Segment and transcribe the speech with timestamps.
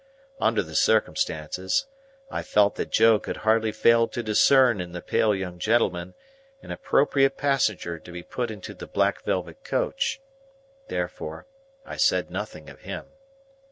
[0.39, 1.85] Under the circumstances,
[2.31, 6.15] I felt that Joe could hardly fail to discern in the pale young gentleman,
[6.63, 10.19] an appropriate passenger to be put into the black velvet coach;
[10.87, 11.45] therefore,
[11.85, 13.05] I said nothing of him.